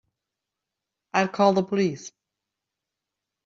I'll 1.13 1.27
call 1.27 1.53
the 1.53 1.61
police. 1.61 2.11